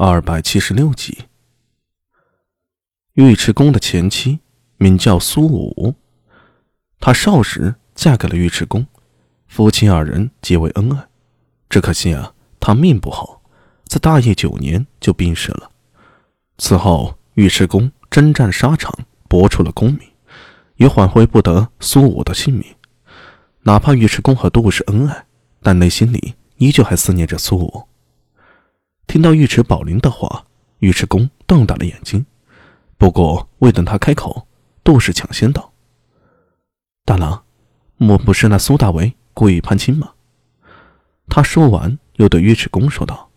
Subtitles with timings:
[0.00, 1.24] 二百七十六集。
[3.14, 4.38] 尉迟恭的前妻
[4.76, 5.96] 名叫苏武，
[7.00, 8.86] 她少时嫁给了尉迟恭，
[9.48, 11.08] 夫妻二人结为恩爱。
[11.68, 13.42] 只可惜啊，她命不好，
[13.86, 15.68] 在大业九年就病逝了。
[16.58, 18.96] 此后，尉迟恭征战沙场，
[19.28, 20.02] 搏出了功名，
[20.76, 22.64] 也挽回不得苏武的性命。
[23.62, 25.26] 哪怕尉迟恭和杜氏恩爱，
[25.60, 27.88] 但内心里依旧还思念着苏武。
[29.08, 30.44] 听到尉迟宝林的话，
[30.80, 32.24] 尉迟恭瞪大了眼睛。
[32.98, 34.46] 不过未等他开口，
[34.84, 35.72] 杜氏抢先道
[37.06, 37.42] ：“大郎，
[37.96, 40.12] 莫不是那苏大为故意攀亲吗？”
[41.26, 43.30] 他说完，又对尉迟恭说道：“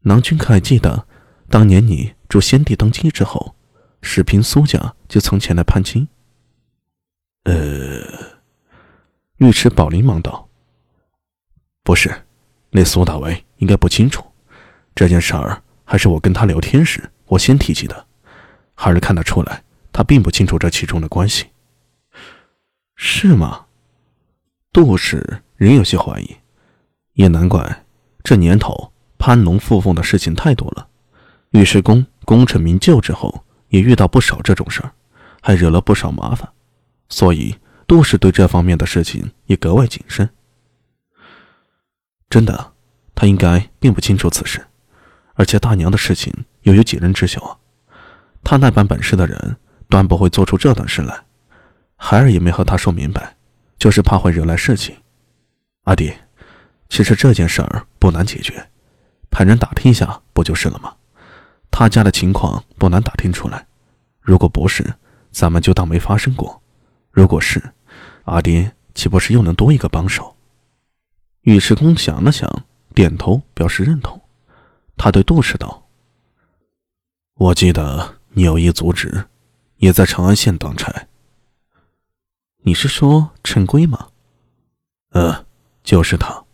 [0.00, 1.06] 郎君可还记得，
[1.50, 3.54] 当年你助先帝登基之后，
[4.00, 6.08] 史平苏家就曾前来攀亲？”
[7.44, 8.00] 呃，
[9.38, 10.48] 尉迟宝林忙道
[11.84, 12.24] ：“不是，
[12.70, 14.24] 那苏大为应该不清楚。”
[14.94, 18.06] 这件事儿还是我跟他聊天时，我先提起的，
[18.74, 21.46] 还是看得出来，他并不清楚这其中的关系，
[22.94, 23.66] 是吗？
[24.72, 26.36] 杜氏仍有些怀疑，
[27.14, 27.84] 也难怪，
[28.22, 30.88] 这年头攀龙附凤的事情太多了。
[31.50, 34.92] 尉迟恭功成名就之后，也遇到不少这种事儿，
[35.40, 36.48] 还惹了不少麻烦，
[37.08, 40.28] 所以杜氏对这方面的事情也格外谨慎。
[42.28, 42.72] 真的，
[43.14, 44.64] 他应该并不清楚此事。
[45.34, 46.32] 而且大娘的事情
[46.62, 47.58] 又有几人知晓啊？
[48.42, 49.56] 他那般本事的人，
[49.88, 51.24] 断不会做出这等事来。
[51.96, 53.36] 孩儿也没和他说明白，
[53.78, 54.96] 就是怕会惹来事情。
[55.84, 56.12] 阿弟，
[56.88, 58.68] 其实这件事儿不难解决，
[59.30, 60.94] 派人打听一下不就是了吗？
[61.70, 63.66] 他家的情况不难打听出来。
[64.20, 64.94] 如果不是，
[65.30, 66.60] 咱们就当没发生过；
[67.10, 67.62] 如果是，
[68.24, 70.36] 阿爹岂不是又能多一个帮手？
[71.42, 72.48] 尉迟恭想了想，
[72.94, 74.20] 点头表示认同。
[74.96, 75.88] 他对杜氏道
[77.34, 79.26] ：“我记得你有一族侄，
[79.78, 81.08] 也在长安县当差。
[82.62, 84.08] 你是说陈规吗？
[85.10, 85.44] 呃，
[85.82, 86.44] 就是他。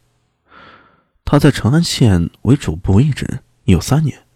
[1.24, 4.26] 他在长安县为主簿一职有三年。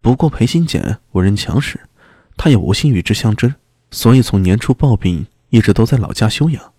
[0.00, 1.80] 不过裴新简为人强势，
[2.36, 3.52] 他也无心与之相争，
[3.90, 6.72] 所以从年初暴病，一直都在老家休养。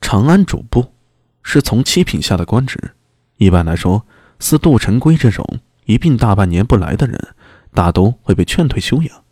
[0.00, 0.94] 长安主簿
[1.42, 2.94] 是从七品下的官职，
[3.36, 4.06] 一般来说。”
[4.38, 7.34] 似杜成圭这种一病大半年不来的人，
[7.72, 9.24] 大都会被劝退休养。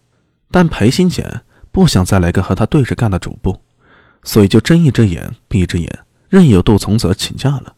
[0.51, 3.61] 但裴新简不想再来个和他对着干的主簿，
[4.23, 7.75] 所以就睁一只眼闭一只眼，任由杜从泽请假了。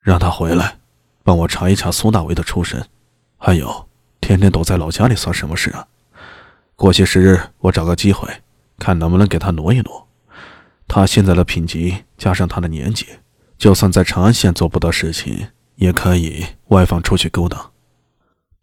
[0.00, 0.78] 让他回来，
[1.22, 2.86] 帮我查一查苏大为的出身。
[3.36, 3.88] 还有，
[4.20, 5.86] 天天躲在老家里算什么事啊？
[6.76, 8.28] 过些时日，我找个机会，
[8.78, 10.08] 看能不能给他挪一挪。
[10.86, 13.06] 他现在的品级加上他的年纪。
[13.60, 17.72] 就算在长安县做不到事情，也可以外放出去勾当。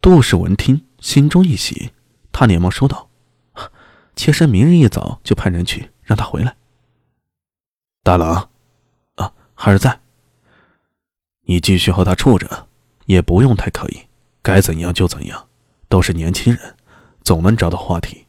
[0.00, 1.92] 杜氏闻听，心中一喜，
[2.32, 3.08] 他连忙说道
[4.16, 6.56] ：“妾身明日一早就派人去，让他回来。”
[8.02, 8.50] 大郎，
[9.14, 10.00] 啊，孩儿在。
[11.42, 12.66] 你继续和他处着，
[13.06, 14.00] 也不用太刻意，
[14.42, 15.46] 该怎样就怎样，
[15.88, 16.74] 都是年轻人，
[17.22, 18.26] 总能找到话题。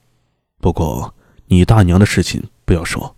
[0.62, 1.16] 不过
[1.48, 3.16] 你大娘的事情不要说，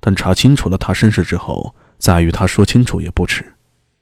[0.00, 1.72] 等查清楚了他身世之后。
[2.00, 3.54] 再与他说清楚也不迟。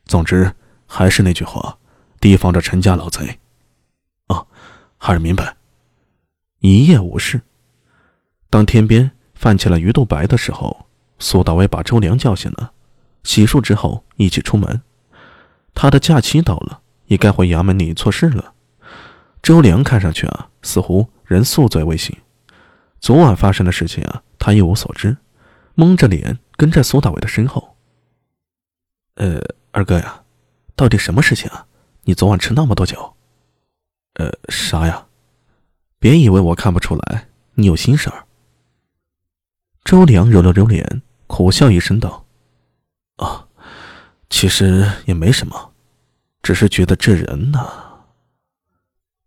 [0.06, 0.50] 总之，
[0.86, 1.76] 还是那句话，
[2.20, 3.38] 提防着陈家老贼。
[4.28, 4.47] 哦，
[4.97, 5.56] 孩儿明白。
[6.60, 7.42] 一夜无事。
[8.48, 10.87] 当天边泛起了鱼肚白的时候，
[11.19, 12.72] 苏大伟把周良叫醒了，
[13.25, 14.81] 洗漱之后一起出门。
[15.75, 18.54] 他的假期到了，也该回衙门里做事了。
[19.42, 22.16] 周良看上去啊，似乎仍宿醉未醒。
[23.00, 25.16] 昨晚发生的事情啊，他一无所知，
[25.75, 27.68] 蒙着脸跟在苏大伟的身后。
[29.19, 29.43] 呃，
[29.73, 30.23] 二哥呀，
[30.77, 31.67] 到底什么事情啊？
[32.05, 33.17] 你昨晚吃那么多酒？
[34.15, 35.09] 呃，啥呀？
[35.99, 38.27] 别以为我看不出来，你有心事儿。
[39.83, 42.27] 周良揉了揉脸，苦笑一声道
[43.19, 43.49] ：“啊，
[44.31, 45.73] 其实也没什么，
[46.41, 47.59] 只是觉得这人呢，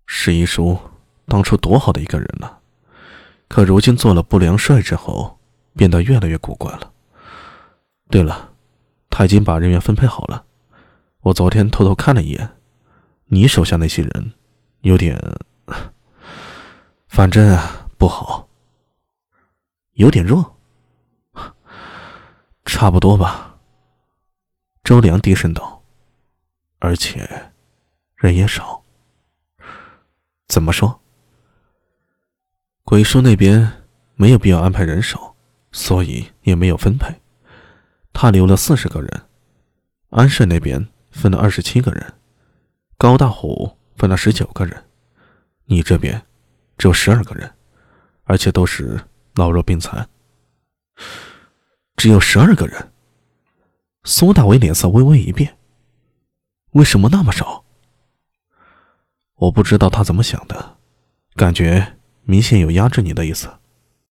[0.06, 0.80] 史一叔
[1.26, 2.60] 当初多好的一个人呢，
[3.50, 5.38] 可如今做了不良帅之后，
[5.76, 6.94] 变得越来越古怪了。
[8.10, 8.48] 对了。”
[9.12, 10.46] 他已经把人员分配好了，
[11.20, 12.58] 我昨天偷偷看了一眼，
[13.26, 14.34] 你手下那些人
[14.80, 15.16] 有点，
[17.08, 18.48] 反正啊不好，
[19.92, 20.58] 有点弱，
[22.66, 23.60] 差不多吧。
[24.84, 25.84] 周良低声道，
[26.80, 27.52] 而且
[28.16, 28.84] 人也少。
[30.48, 31.00] 怎么说？
[32.84, 33.84] 鬼叔那边
[34.16, 35.36] 没有必要安排人手，
[35.72, 37.21] 所以也没有分配。
[38.14, 39.22] 他留了四十个人，
[40.10, 42.14] 安顺那边分了二十七个人，
[42.98, 44.84] 高大虎分了十九个人，
[45.66, 46.22] 你这边
[46.78, 47.52] 只有十二个人，
[48.24, 49.00] 而且都是
[49.36, 50.08] 老弱病残。
[51.96, 52.92] 只有十二个人。
[54.04, 55.60] 苏大伟脸色微微一变。
[56.72, 57.64] 为什么那么少？
[59.36, 60.78] 我不知道他怎么想的，
[61.36, 63.48] 感觉明显有压制你的意思。